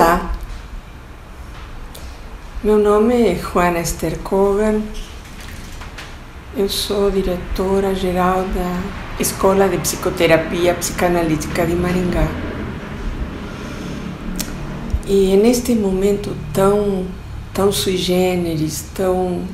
[0.00, 0.32] Olá,
[2.64, 4.80] meu nome é Juana Esther Kogan,
[6.56, 8.80] eu sou diretora geral da
[9.20, 12.26] Escola de Psicoterapia Psicanalítica de Maringá.
[15.06, 17.04] E neste momento tão,
[17.52, 19.44] tão sui generis, tão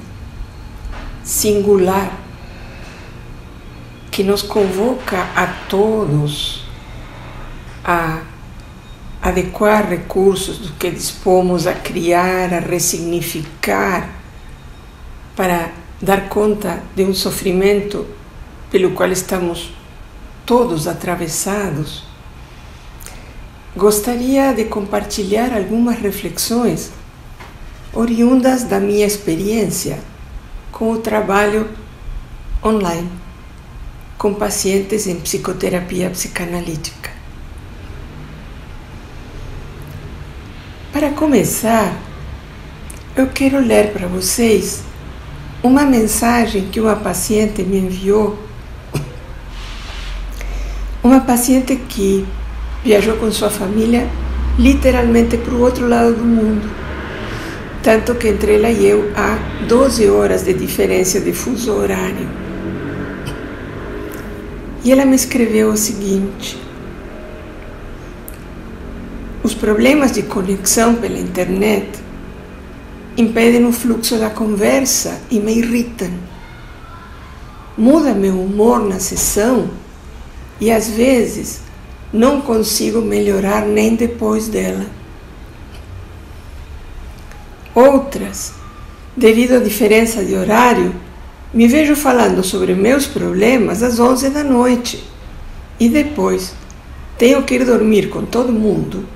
[1.24, 2.20] singular,
[4.12, 6.64] que nos convoca a todos
[7.84, 8.35] a
[9.28, 14.08] adequar recursos do que dispomos a criar, a ressignificar,
[15.34, 18.06] para dar conta de um sofrimento
[18.70, 19.72] pelo qual estamos
[20.44, 22.04] todos atravessados,
[23.74, 26.90] gostaria de compartilhar algumas reflexões
[27.92, 29.98] oriundas da minha experiência
[30.70, 31.68] com o trabalho
[32.62, 33.10] online
[34.18, 37.05] com pacientes em psicoterapia psicanalítica.
[40.98, 41.94] Para começar,
[43.14, 44.82] eu quero ler para vocês
[45.62, 48.38] uma mensagem que uma paciente me enviou.
[51.04, 52.26] Uma paciente que
[52.82, 54.08] viajou com sua família
[54.58, 56.66] literalmente para o outro lado do mundo.
[57.82, 59.38] Tanto que entre ela e eu há
[59.68, 62.26] 12 horas de diferença de fuso horário.
[64.82, 66.65] E ela me escreveu o seguinte:
[69.56, 71.98] problemas de conexão pela internet
[73.16, 76.10] impedem o fluxo da conversa e me irritam.
[77.76, 79.70] Muda meu humor na sessão
[80.60, 81.60] e às vezes
[82.12, 84.86] não consigo melhorar nem depois dela.
[87.74, 88.52] Outras,
[89.16, 90.94] devido à diferença de horário,
[91.52, 95.04] me vejo falando sobre meus problemas às 11 da noite
[95.78, 96.54] e depois
[97.18, 99.06] tenho que ir dormir com todo mundo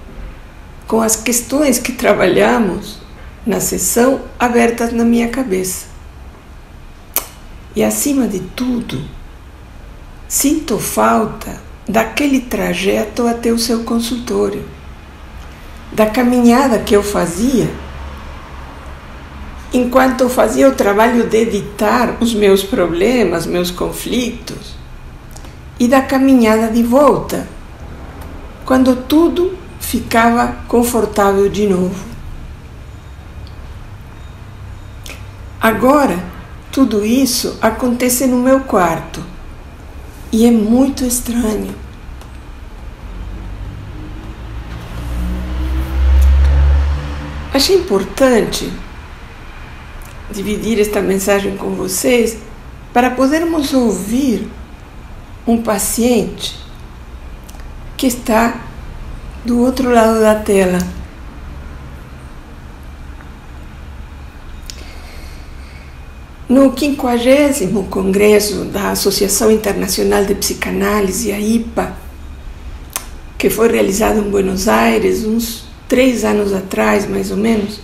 [0.90, 2.98] com as questões que trabalhamos
[3.46, 5.86] na sessão abertas na minha cabeça.
[7.76, 9.00] E acima de tudo,
[10.26, 14.64] sinto falta daquele trajeto até o seu consultório,
[15.92, 17.70] da caminhada que eu fazia
[19.72, 24.74] enquanto eu fazia o trabalho de editar os meus problemas, meus conflitos,
[25.78, 27.46] e da caminhada de volta,
[28.64, 29.59] quando tudo
[29.90, 32.04] ficava confortável de novo.
[35.60, 36.16] Agora,
[36.70, 39.20] tudo isso acontece no meu quarto
[40.30, 41.74] e é muito estranho.
[47.52, 48.72] Achei importante
[50.30, 52.38] dividir esta mensagem com vocês
[52.92, 54.48] para podermos ouvir
[55.44, 56.56] um paciente
[57.96, 58.69] que está
[59.44, 60.78] do outro lado da tela.
[66.48, 71.96] No 50 Congresso da Associação Internacional de Psicanálise, a IPA,
[73.38, 77.80] que foi realizado em Buenos Aires uns três anos atrás, mais ou menos,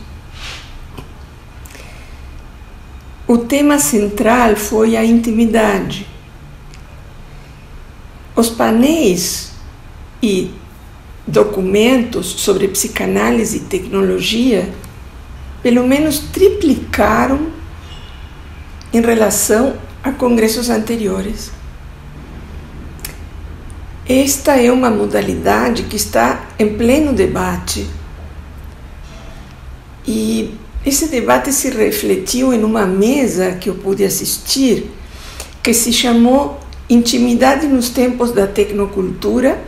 [3.26, 6.06] o tema central foi a intimidade.
[8.34, 9.52] Os painéis
[10.22, 10.50] e
[11.26, 14.72] documentos sobre psicanálise e tecnologia
[15.62, 17.48] pelo menos triplicaram
[18.92, 21.50] em relação a congressos anteriores.
[24.08, 27.84] Esta é uma modalidade que está em pleno debate.
[30.06, 30.54] E
[30.84, 34.88] esse debate se refletiu em uma mesa que eu pude assistir,
[35.60, 39.60] que se chamou Intimidade nos Tempos da Tecnocultura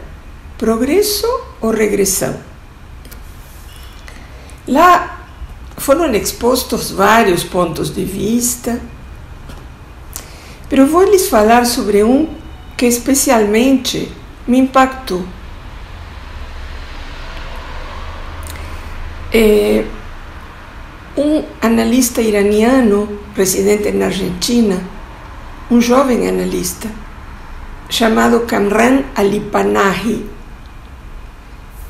[0.57, 2.39] Progresso ou regressão?
[4.67, 5.27] Lá
[5.77, 8.81] foram expostos vários pontos de vista,
[10.71, 12.29] mas vou lhes falar sobre um
[12.77, 14.13] que especialmente
[14.47, 15.25] me impactou.
[19.33, 19.85] É
[21.17, 24.81] um analista iraniano residente na Argentina,
[25.71, 26.89] um jovem analista,
[27.91, 30.38] chamado Kamran Alipanahi,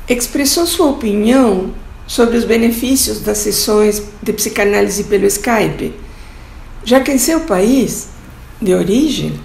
[0.09, 1.71] expressou sua opinião
[2.07, 5.93] sobre os benefícios das sessões de psicanálise pelo Skype,
[6.83, 8.09] já que em seu país
[8.59, 9.39] de origem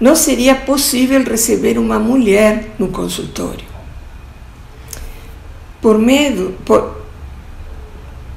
[0.00, 3.66] não seria possível receber uma mulher no consultório.
[5.80, 7.04] Por medo, por,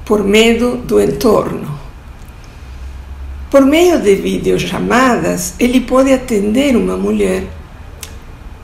[0.04, 1.78] por medo do entorno.
[3.50, 7.46] Por meio de videochamadas, ele pode atender uma mulher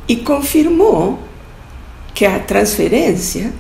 [0.06, 1.23] e confirmou
[2.14, 3.52] que a transferência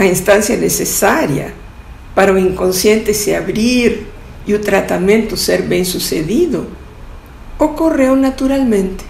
[0.00, 1.52] a instância necessária
[2.14, 4.06] para o inconsciente se abrir
[4.46, 6.68] e o tratamento ser bem sucedido,
[7.58, 9.04] ocorreu naturalmente.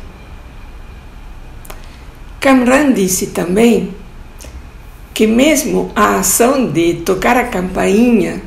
[2.41, 3.95] Camran disse também
[5.15, 8.43] que, mesmo a ação de tocar a campainha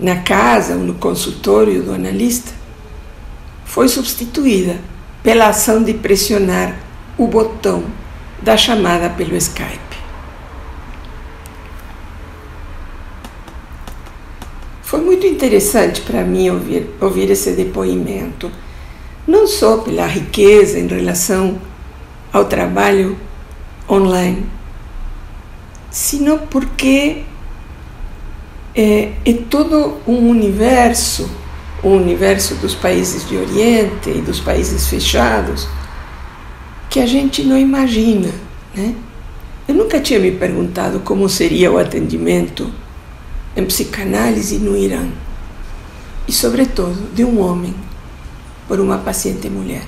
[0.00, 2.52] na casa ou no consultório do analista
[3.64, 4.78] foi substituída
[5.22, 6.76] pela ação de pressionar
[7.16, 7.84] o botão
[8.42, 9.96] da chamada pelo Skype.
[14.82, 18.50] Foi muito interessante para mim ouvir, ouvir esse depoimento,
[19.26, 21.60] não só pela riqueza em relação
[22.32, 23.18] ao trabalho
[23.90, 24.46] online,
[25.90, 27.24] sino porque
[28.74, 31.28] é, é todo um universo,
[31.82, 35.66] o universo dos países de Oriente e dos países fechados,
[36.96, 38.32] que a gente não imagina.
[38.74, 38.94] Né?
[39.68, 42.72] Eu nunca tinha me perguntado como seria o atendimento
[43.54, 45.06] em psicanálise no Irã
[46.26, 47.74] e, sobretudo, de um homem
[48.66, 49.82] por uma paciente mulher.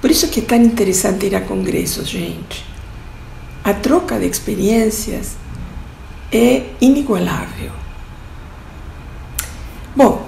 [0.00, 2.66] Por isso que é tão interessante ir a congressos, gente.
[3.62, 5.36] A troca de experiências
[6.32, 7.70] é inigualável.
[9.94, 10.26] Bom,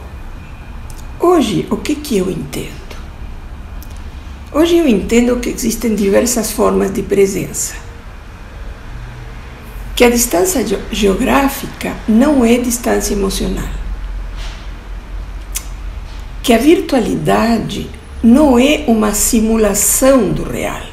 [1.19, 2.84] hoje o que, que eu entendo?
[4.55, 7.75] Hoje eu entendo que existem diversas formas de presença.
[9.97, 13.69] Que a distância geográfica não é distância emocional.
[16.41, 17.91] Que a virtualidade
[18.23, 20.87] não é uma simulação do real.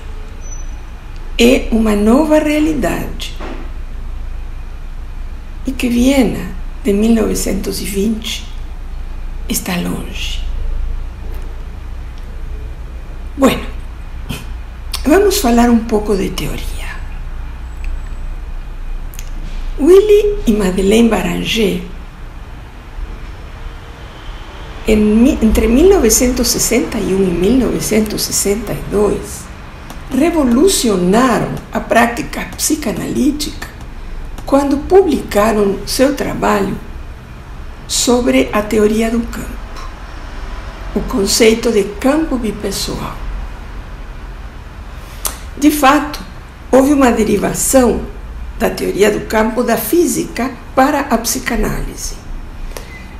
[1.37, 3.37] É uma nova realidade.
[5.67, 6.49] E que Viena,
[6.83, 8.43] de 1920,
[9.47, 10.50] está longe.
[13.41, 13.65] Bueno,
[15.03, 16.95] vamos falar um pouco de teoria.
[19.79, 21.81] Willy e Madeleine Baranger,
[24.87, 29.19] entre 1961 e 1962,
[30.15, 33.69] revolucionaram a prática psicanalítica
[34.45, 36.77] quando publicaram seu trabalho
[37.87, 39.89] sobre a teoria do campo,
[40.95, 43.30] o conceito de campo bipessoal.
[45.61, 46.19] De fato,
[46.71, 48.01] houve uma derivação
[48.57, 52.15] da teoria do campo da física para a psicanálise.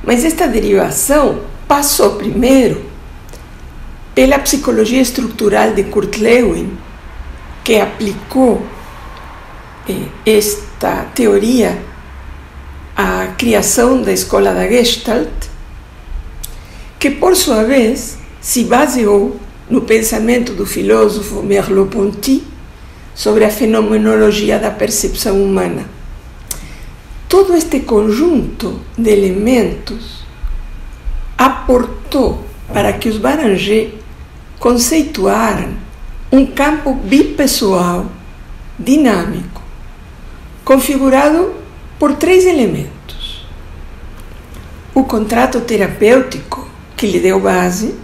[0.02, 2.84] Mas esta derivação passou primeiro
[4.12, 6.76] pela psicologia estrutural de Kurt Lewin,
[7.62, 8.66] que aplicou
[9.88, 11.80] eh, esta teoria
[12.96, 15.30] à criação da escola da Gestalt,
[16.98, 19.40] que por sua vez se baseou
[19.72, 22.44] no pensamento do filósofo Merleau-Ponty
[23.14, 25.86] sobre a fenomenologia da percepção humana.
[27.26, 30.26] Todo este conjunto de elementos
[31.38, 33.94] aportou para que os Baranger
[34.58, 35.72] conceituaram
[36.30, 38.12] um campo bipessoal
[38.78, 39.62] dinâmico,
[40.66, 41.54] configurado
[41.98, 43.46] por três elementos:
[44.94, 48.01] o contrato terapêutico que lhe deu base,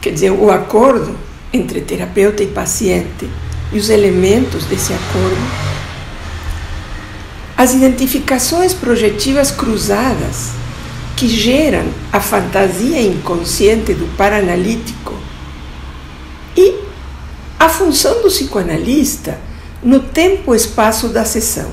[0.00, 1.16] quer dizer, o acordo
[1.52, 3.28] entre terapeuta e paciente
[3.72, 5.68] e os elementos desse acordo,
[7.56, 10.50] as identificações projetivas cruzadas
[11.16, 15.14] que geram a fantasia inconsciente do paranalítico
[16.56, 16.76] e
[17.58, 19.40] a função do psicoanalista
[19.82, 21.70] no tempo-espaço da sessão,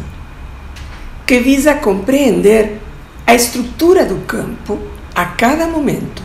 [1.27, 2.81] que visa compreender
[3.27, 4.79] a estrutura do campo
[5.13, 6.24] a cada momento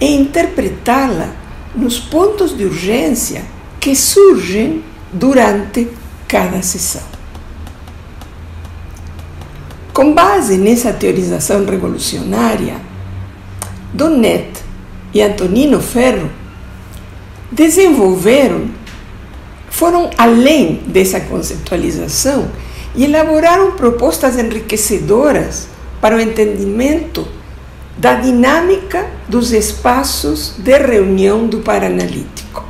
[0.00, 1.32] e interpretá-la
[1.74, 3.44] nos pontos de urgência
[3.80, 5.88] que surgem durante
[6.26, 7.02] cada sessão.
[9.92, 12.76] Com base nessa teorização revolucionária,
[13.92, 14.62] Donnet
[15.12, 16.30] e Antonino Ferro
[17.50, 18.68] desenvolveram,
[19.70, 22.50] foram além dessa conceptualização
[22.94, 25.68] e elaboraram propostas enriquecedoras
[26.00, 27.26] para o entendimento
[27.98, 32.64] da dinâmica dos espaços de reunião do paranalítico.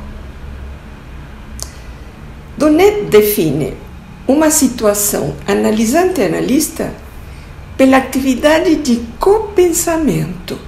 [2.57, 3.75] Donet define
[4.27, 6.93] uma situação analisante-analista
[7.77, 10.59] pela atividade de copensamento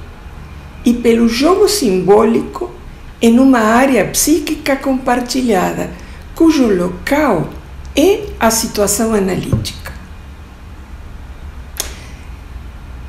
[0.86, 2.72] e pelo jogo simbólico
[3.22, 5.92] em uma área psíquica compartilhada,
[6.36, 7.50] cujo local
[7.96, 9.92] é a situação analítica.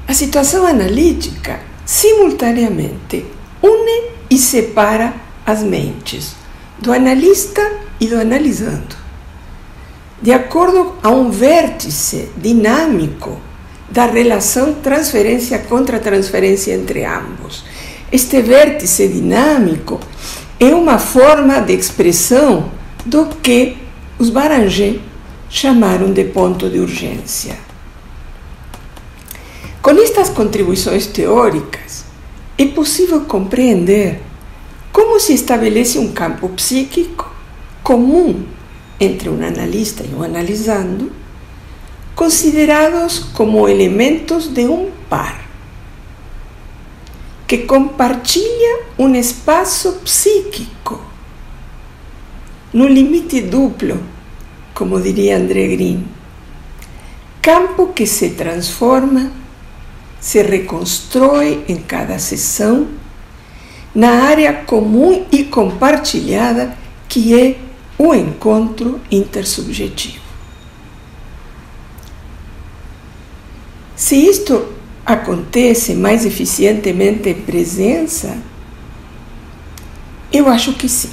[0.06, 3.26] A situação analítica simultaneamente
[3.60, 5.12] une e separa
[5.44, 6.36] as mentes
[6.78, 7.60] do analista
[7.98, 8.94] e do analisando,
[10.20, 13.36] de acordo a um vértice dinâmico
[13.90, 17.64] da relação transferência contra transferência entre ambos.
[18.12, 19.98] Este vértice dinâmico
[20.60, 22.70] é uma forma de expressão
[23.04, 23.76] do que
[24.20, 25.00] os Barangé
[25.50, 27.71] chamaram de ponto de urgência.
[29.82, 32.04] Com estas contribuições teóricas,
[32.56, 34.20] é possível compreender
[34.92, 37.28] como se estabelece um campo psíquico
[37.82, 38.44] comum
[39.00, 41.10] entre um analista e um analisando,
[42.14, 45.44] considerados como elementos de um par,
[47.48, 51.00] que compartilha um espaço psíquico,
[52.72, 54.00] no limite duplo,
[54.72, 56.06] como diria André Green,
[57.40, 59.41] campo que se transforma,
[60.22, 62.86] se reconstrói em cada sessão
[63.92, 67.58] na área comum e compartilhada que é
[67.98, 70.22] o encontro intersubjetivo.
[73.96, 74.68] Se isto
[75.04, 78.38] acontece mais eficientemente em presença,
[80.32, 81.10] eu acho que sim.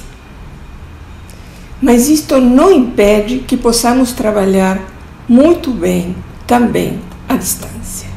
[1.82, 4.80] Mas isto não impede que possamos trabalhar
[5.28, 6.14] muito bem
[6.46, 8.09] também à distância.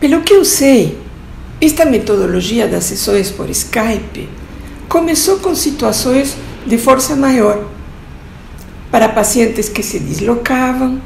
[0.00, 0.98] Pelo que eu sei,
[1.60, 4.30] esta metodologia das sessões por Skype
[4.88, 7.68] começou com situações de força maior
[8.90, 11.02] para pacientes que se deslocavam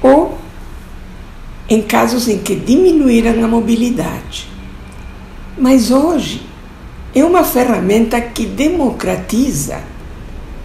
[0.00, 0.38] ou
[1.68, 4.48] em casos em que diminuíram a mobilidade.
[5.58, 6.46] Mas hoje
[7.14, 9.82] é uma ferramenta que democratiza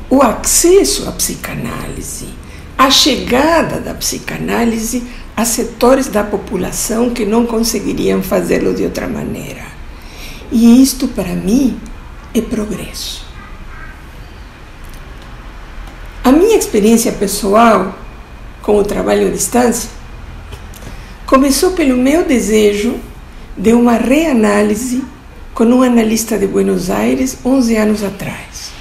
[0.10, 2.30] o acesso à psicanálise,
[2.78, 5.04] a chegada da psicanálise
[5.40, 9.64] a setores da população que não conseguiriam fazê-lo de outra maneira.
[10.52, 11.80] E isto, para mim,
[12.36, 13.26] é progresso.
[16.26, 17.98] A minha experiência pessoal
[18.62, 19.90] com o trabalho à distância
[21.26, 23.00] começou pelo meu desejo
[23.58, 25.06] de uma reanálise
[25.54, 28.72] com um analista de Buenos Aires 11 anos atrás.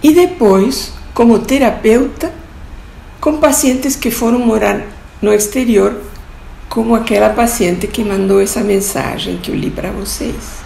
[0.00, 2.39] E depois, como terapeuta,
[3.20, 4.82] com pacientes que foram morar
[5.20, 6.00] no exterior,
[6.68, 10.60] como aquela paciente que mandou essa mensagem que eu li para vocês.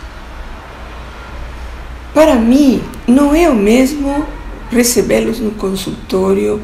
[2.13, 4.25] Para mim, não é o mesmo
[4.71, 6.63] recebê-los no consultório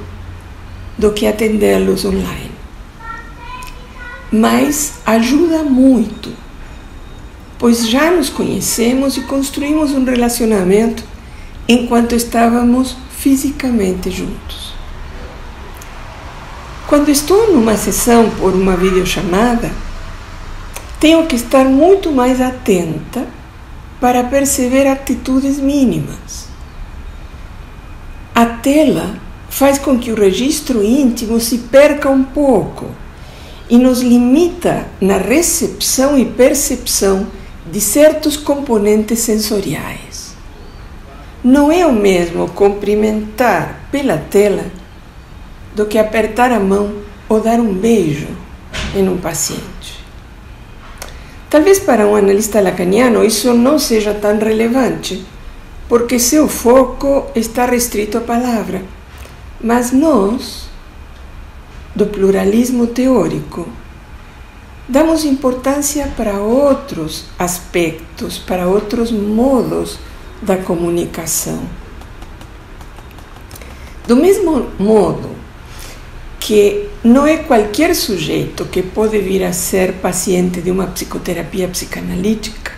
[0.97, 2.53] do que atendê-los online.
[4.31, 6.33] Mas ajuda muito,
[7.59, 11.03] pois já nos conhecemos e construímos um relacionamento
[11.67, 14.80] enquanto estávamos fisicamente juntos.
[16.91, 19.71] Quando estou numa sessão por uma videochamada,
[20.99, 23.29] tenho que estar muito mais atenta
[24.01, 26.49] para perceber atitudes mínimas.
[28.35, 29.15] A tela
[29.49, 32.87] faz com que o registro íntimo se perca um pouco
[33.69, 37.29] e nos limita na recepção e percepção
[37.71, 40.35] de certos componentes sensoriais.
[41.45, 44.80] Não é o mesmo cumprimentar pela tela
[45.81, 46.93] do que apertar a mão
[47.27, 48.29] ou dar um beijo
[48.95, 50.05] em um paciente.
[51.49, 55.25] Talvez para um analista lacaniano isso não seja tão relevante,
[55.89, 58.83] porque seu foco está restrito à palavra.
[59.59, 60.69] Mas nós,
[61.97, 63.67] do pluralismo teórico,
[64.87, 69.99] damos importância para outros aspectos, para outros modos
[70.43, 71.63] da comunicação.
[74.07, 75.40] Do mesmo modo
[76.51, 82.73] que não é qualquer sujeito que pode vir a ser paciente de uma psicoterapia psicanalítica.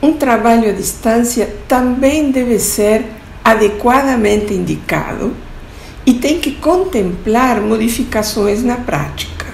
[0.00, 3.04] Um trabalho à distância também deve ser
[3.42, 5.34] adequadamente indicado
[6.06, 9.46] e tem que contemplar modificações na prática.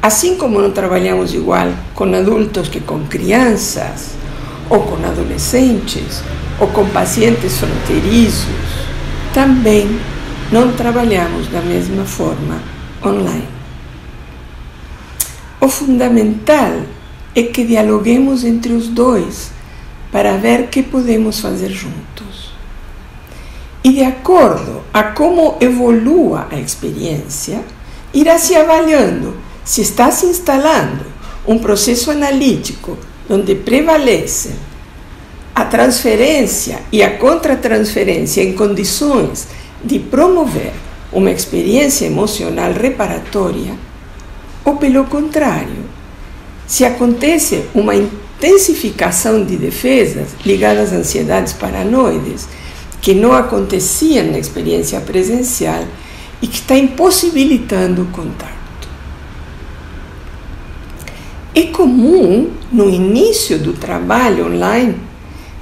[0.00, 4.12] Assim como não trabalhamos igual com adultos que com crianças,
[4.70, 6.22] ou com adolescentes,
[6.58, 8.46] ou com pacientes fronteiriços,
[9.34, 10.00] também
[10.50, 12.62] não trabalhamos da mesma forma
[13.04, 13.48] online.
[15.60, 16.82] O fundamental
[17.34, 19.50] é que dialoguemos entre os dois
[20.10, 22.52] para ver que podemos fazer juntos.
[23.84, 27.62] E de acordo a como evolua a experiência,
[28.12, 31.04] irá se avaliando se está se instalando
[31.46, 32.96] um processo analítico
[33.28, 34.52] onde prevalece
[35.54, 39.48] a transferência e a contratransferência em condições
[39.84, 40.72] de promover
[41.12, 43.74] uma experiência emocional reparatória,
[44.64, 45.86] ou pelo contrário,
[46.66, 52.46] se acontece uma intensificação de defesas ligadas a ansiedades paranoides
[53.00, 55.84] que não aconteciam na experiência presencial
[56.42, 58.58] e que está impossibilitando o contato.
[61.54, 64.96] É comum, no início do trabalho online,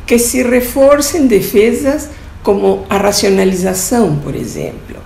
[0.06, 2.10] que se reforcem defesas
[2.46, 4.98] como a racionalização, por exemplo,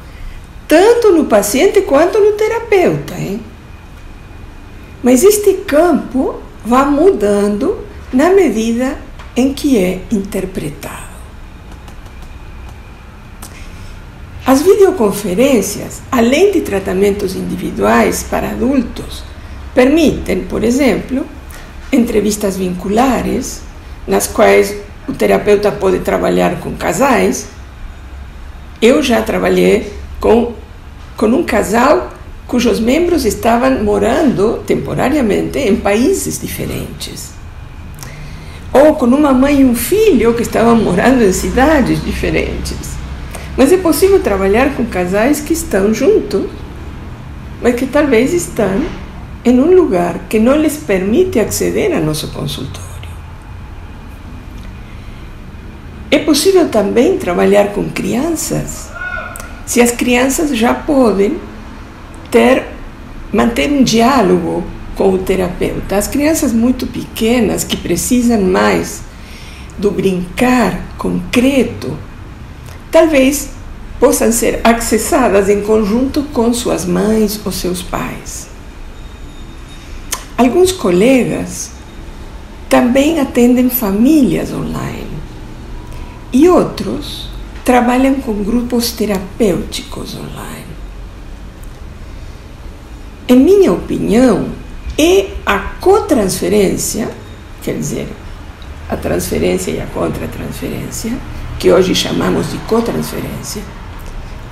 [0.68, 3.14] tanto no paciente quanto no terapeuta.
[3.14, 3.40] Hein?
[5.02, 7.78] Mas este campo vai mudando
[8.12, 8.99] na medida
[9.35, 11.09] em que é interpretado.
[14.44, 19.25] As videoconferências, além de tratamentos individuais para adultos,
[19.75, 21.25] permitem, por exemplo,
[21.90, 23.62] entrevistas vinculares,
[24.06, 27.49] nas quais o terapeuta pode trabalhar com casais.
[28.81, 30.55] Eu já trabalhei com,
[31.17, 32.11] com um casal
[32.47, 37.33] cujos membros estavam morando temporariamente em países diferentes.
[38.73, 42.76] Ou com uma mãe e um filho que estavam morando em cidades diferentes.
[43.57, 46.47] Mas é possível trabalhar com casais que estão juntos,
[47.62, 48.85] mas que talvez estão
[49.45, 52.90] em um lugar que não lhes permite acceder a nosso consultório.
[56.11, 58.88] É possível também trabalhar com crianças,
[59.66, 61.37] se as crianças já podem
[62.30, 62.66] ter
[63.32, 64.62] manter um diálogo
[64.94, 65.96] com o terapeuta.
[65.96, 69.02] As crianças muito pequenas que precisam mais
[69.76, 71.99] do brincar concreto,
[72.92, 73.49] talvez
[73.99, 78.46] possam ser acessadas em conjunto com suas mães ou seus pais.
[80.38, 81.72] Alguns colegas
[82.68, 85.00] também atendem famílias online
[86.32, 87.28] e outros
[87.64, 90.70] trabalham com grupos terapêuticos online.
[93.28, 94.49] Em minha opinião,
[94.99, 97.08] é a cotransferência,
[97.62, 98.08] quer dizer,
[98.88, 101.12] a transferência e a contratransferência,
[101.58, 103.62] que hoje chamamos de cotransferência,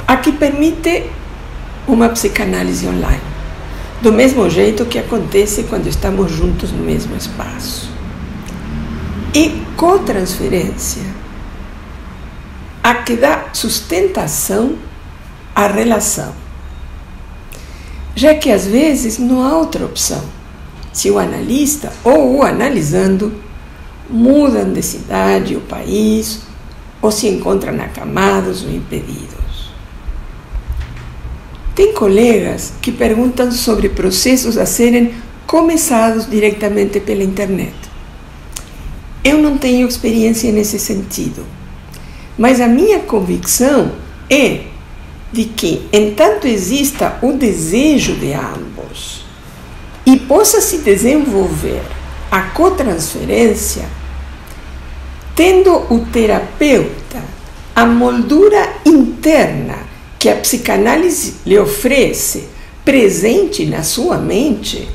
[0.07, 1.05] a que permite
[1.89, 3.21] uma psicanálise online,
[4.01, 7.91] do mesmo jeito que acontece quando estamos juntos no mesmo espaço.
[9.35, 11.03] E cotransferência,
[12.89, 14.77] a que dá sustentação
[15.55, 16.33] à relação
[18.19, 20.23] já que às vezes não há outra opção.
[20.93, 23.33] Se o analista ou o analisando
[24.11, 26.41] mudam de cidade ou país,
[27.01, 29.71] ou se encontram acamados ou impedidos.
[31.77, 35.15] Tem colegas que perguntam sobre processos a serem
[35.47, 37.77] começados diretamente pela internet.
[39.23, 41.45] Eu não tenho experiência nesse sentido,
[42.39, 43.93] mas a minha convicção
[44.31, 44.61] é
[45.33, 49.25] de que, entanto exista o desejo de ambos
[50.07, 51.83] e possa se desenvolver
[52.31, 53.85] a cotransferência,
[55.35, 57.23] tendo o terapeuta
[57.75, 59.79] a moldura interna
[60.19, 62.49] que a psicanálise lhe oferece
[62.85, 64.89] presente na sua mente,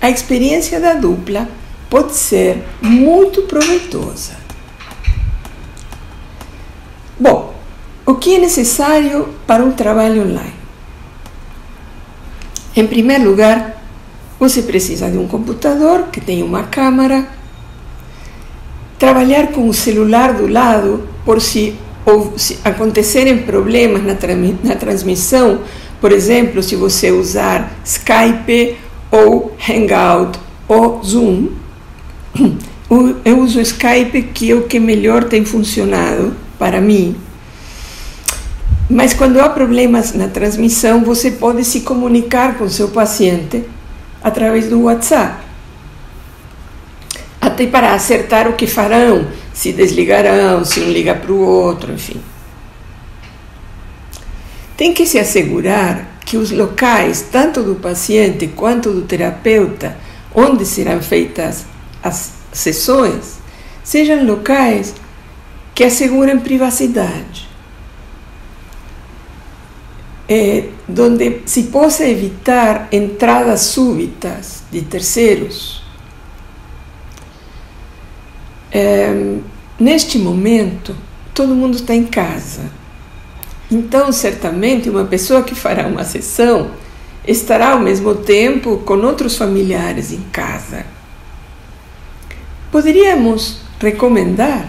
[0.00, 1.48] a experiência da dupla
[1.88, 4.41] pode ser muito proveitosa.
[7.22, 7.54] Bom,
[8.04, 10.54] o que é necessário para um trabalho online?
[12.74, 13.80] Em primeiro lugar,
[14.40, 17.28] você precisa de um computador que tenha uma câmera,
[18.98, 24.16] trabalhar com o celular do lado por se, ou, se acontecerem problemas na,
[24.64, 25.60] na transmissão,
[26.00, 28.76] por exemplo, se você usar Skype
[29.12, 31.50] ou Hangout ou Zoom.
[33.24, 37.16] Eu uso Skype, que é o que melhor tem funcionado para mim
[38.92, 43.64] mas quando há problemas na transmissão, você pode se comunicar com seu paciente
[44.22, 45.42] através do WhatsApp.
[47.40, 52.20] Até para acertar o que farão, se desligarão, se um liga para o outro, enfim.
[54.76, 59.96] Tem que se assegurar que os locais, tanto do paciente quanto do terapeuta,
[60.34, 61.64] onde serão feitas
[62.02, 63.38] as sessões,
[63.82, 64.94] sejam locais
[65.74, 67.52] que assegurem privacidade
[70.28, 75.82] eh, donde se possa evitar entradas súbitas de terceiros.
[78.70, 79.36] Eh,
[79.78, 80.96] neste momento,
[81.34, 82.62] todo mundo está em casa.
[83.70, 86.70] Então, certamente, uma pessoa que fará uma sessão
[87.26, 90.86] estará ao mesmo tempo com outros familiares em casa.
[92.70, 94.66] Poderíamos recomendar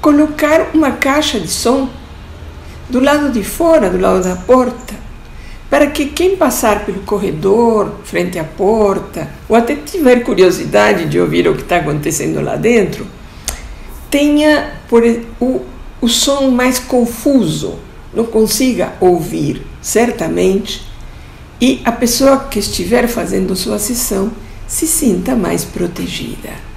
[0.00, 1.88] colocar uma caixa de som
[2.88, 4.94] do lado de fora, do lado da porta,
[5.68, 11.46] para que quem passar pelo corredor, frente à porta, ou até tiver curiosidade de ouvir
[11.46, 13.06] o que está acontecendo lá dentro,
[14.10, 15.02] tenha por,
[15.38, 15.62] o,
[16.00, 17.78] o som mais confuso,
[18.14, 20.88] não consiga ouvir certamente,
[21.60, 24.30] e a pessoa que estiver fazendo sua sessão
[24.66, 26.67] se sinta mais protegida.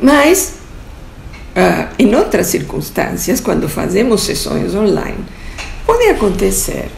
[0.00, 0.54] Mas,
[1.56, 5.24] uh, em outras circunstâncias, quando fazemos sessões online,
[5.86, 6.90] pode acontecer,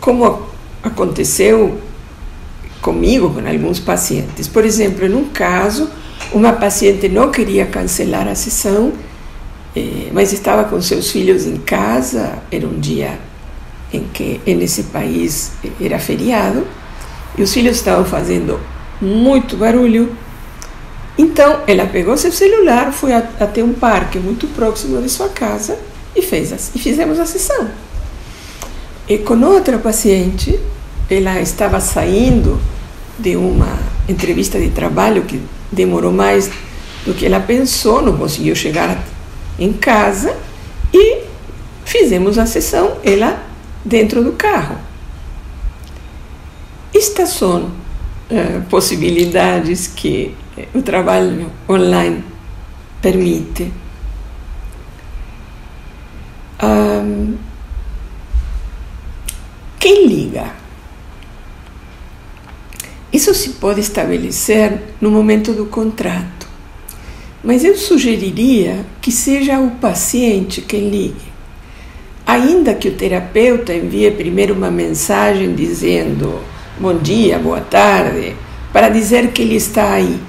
[0.00, 0.48] como
[0.82, 1.80] aconteceu
[2.80, 4.48] comigo, com alguns pacientes.
[4.48, 5.88] Por exemplo, em um caso,
[6.32, 8.92] uma paciente não queria cancelar a sessão,
[9.74, 13.18] eh, mas estava com seus filhos em casa, era um dia
[13.92, 16.66] em que nesse país era feriado,
[17.36, 18.60] e os filhos estavam fazendo
[19.00, 20.14] muito barulho.
[21.18, 25.76] Então ela pegou seu celular, foi até um parque muito próximo de sua casa
[26.14, 27.68] e fez as, e fizemos a sessão.
[29.08, 30.58] E com outra paciente,
[31.10, 32.60] ela estava saindo
[33.18, 33.78] de uma
[34.08, 36.50] entrevista de trabalho que demorou mais
[37.04, 39.02] do que ela pensou, não conseguiu chegar
[39.58, 40.36] em casa
[40.94, 41.22] e
[41.84, 43.42] fizemos a sessão, ela
[43.84, 44.76] dentro do carro.
[46.94, 47.62] Estas são
[48.30, 50.34] uh, possibilidades que
[50.74, 52.24] o trabalho online
[53.00, 53.72] permite.
[56.62, 57.36] Um,
[59.78, 60.52] quem liga?
[63.12, 66.46] Isso se pode estabelecer no momento do contrato,
[67.42, 71.28] mas eu sugeriria que seja o paciente quem ligue.
[72.26, 76.38] Ainda que o terapeuta envie primeiro uma mensagem dizendo
[76.78, 78.36] bom dia, boa tarde,
[78.72, 80.20] para dizer que ele está aí.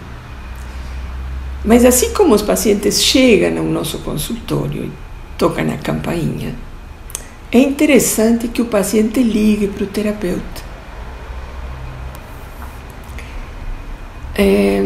[1.64, 4.92] Mas assim como os pacientes chegam ao nosso consultório e
[5.38, 6.56] tocam na campainha,
[7.52, 10.70] é interessante que o paciente ligue para o terapeuta.
[14.36, 14.82] É,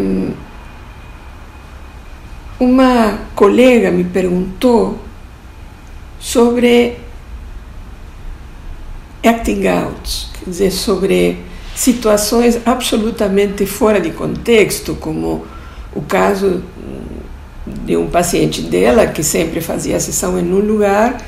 [2.60, 4.98] uma colega me perguntou
[6.20, 6.98] sobre
[9.24, 11.38] acting out, quer dizer, sobre
[11.76, 15.46] situações absolutamente fora de contexto, como
[15.96, 16.64] o caso
[17.66, 21.22] de um paciente dela que sempre fazia a sessão em um lugar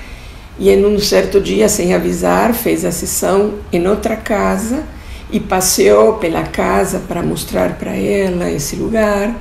[0.57, 4.83] e em um certo dia, sem avisar, fez a sessão em outra casa
[5.31, 9.35] e passeou pela casa para mostrar para ela esse lugar.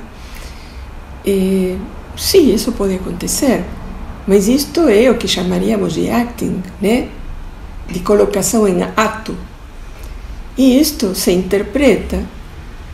[1.25, 1.77] E,
[2.17, 3.63] sim, isso pode acontecer,
[4.27, 7.07] mas isto é o que chamaríamos de acting, né?
[7.87, 9.35] de colocação em ato.
[10.57, 12.23] E isto se interpreta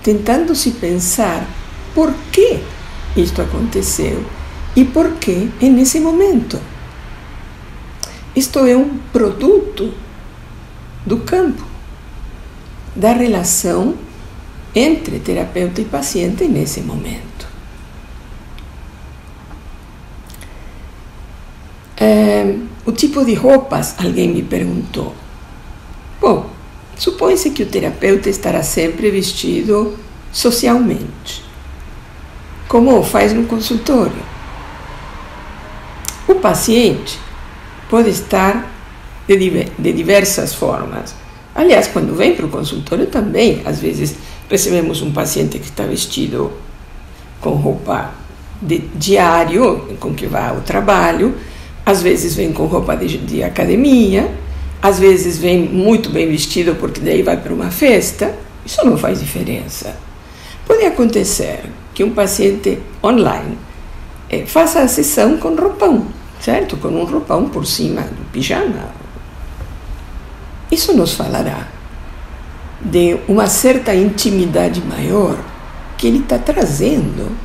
[0.04, 1.48] tentando se pensar
[1.94, 2.60] por que
[3.16, 4.24] isto aconteceu
[4.76, 6.60] e por que é nesse momento.
[8.36, 9.94] Isto é um produto
[11.06, 11.64] do campo,
[12.96, 13.96] da relação
[14.74, 17.48] entre terapeuta e paciente nesse momento.
[21.98, 25.14] É, o tipo de roupas, alguém me perguntou.
[26.20, 26.50] Bom,
[26.98, 29.98] supõe-se que o terapeuta estará sempre vestido
[30.32, 31.44] socialmente,
[32.72, 34.24] como faz no consultório.
[36.26, 37.20] O paciente
[37.90, 38.72] pode estar
[39.28, 41.14] de, diversas formas.
[41.54, 44.16] Aliás, quando vem para o consultório também, às vezes
[44.50, 46.50] recebemos um paciente que está vestido
[47.42, 48.12] com roupa
[48.62, 51.36] de diário, com que vai ao trabalho,
[51.86, 54.34] às vezes vem com roupa de, de academia,
[54.82, 58.34] às vezes vem muito bem vestido porque daí vai para uma festa.
[58.66, 59.94] Isso não faz diferença.
[60.66, 61.66] Pode acontecer
[62.02, 63.56] que um paciente online
[64.28, 66.08] eh, faça a sessão com roupão,
[66.40, 66.76] certo?
[66.78, 68.90] Com um roupão por cima do pijama.
[70.72, 71.68] Isso nos falará
[72.82, 75.38] de uma certa intimidade maior
[75.96, 77.38] que ele está trazendo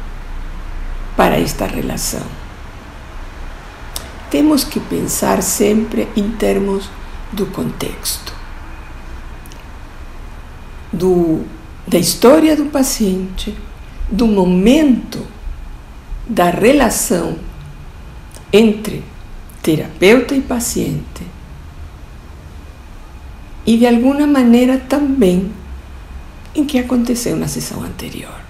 [1.14, 2.22] para esta relação
[4.30, 6.90] temos que pensar sempre em termos
[7.32, 8.34] do contexto,
[10.92, 11.44] do,
[11.86, 13.56] da história do paciente,
[14.10, 15.26] do momento
[16.28, 17.38] da relação
[18.52, 19.02] entre
[19.62, 21.26] terapeuta e paciente
[23.66, 25.50] e de alguma maneira também
[26.54, 28.40] em que aconteceu na sessão anterior.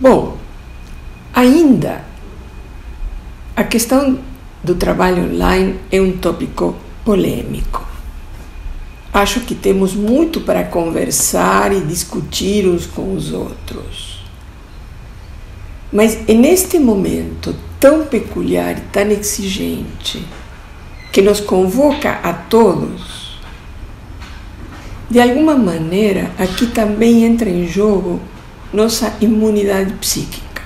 [0.00, 0.36] Bom,
[1.36, 2.02] Ainda,
[3.54, 4.18] a questão
[4.64, 7.86] do trabalho online é um tópico polêmico.
[9.16, 14.22] Acho que temos muito para conversar e discutir uns com os outros.
[15.90, 20.22] Mas neste momento tão peculiar e tão exigente,
[21.10, 23.40] que nos convoca a todos,
[25.08, 28.20] de alguma maneira aqui também entra em jogo
[28.70, 30.60] nossa imunidade psíquica,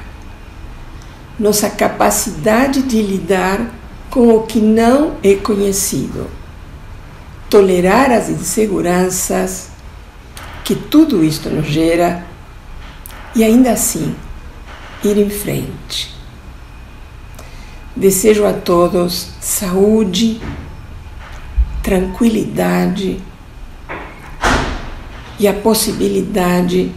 [1.39, 3.73] nossa capacidade de lidar
[4.11, 6.40] com o que não é conhecido,
[7.51, 9.71] tolerar as inseguranças
[10.65, 12.25] que tudo isto nos gera
[13.35, 14.15] e ainda assim
[15.03, 16.15] ir em frente.
[17.97, 20.41] Desejo a todos saúde,
[21.83, 23.21] tranquilidade
[25.41, 26.93] e a possibilidade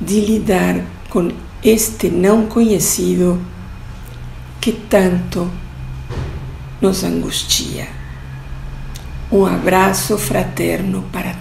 [0.00, 1.30] de lidar com
[1.62, 3.38] este não conhecido
[4.62, 5.50] que tanto
[6.80, 7.99] nos angustia.
[9.32, 11.32] Um abraço fraterno para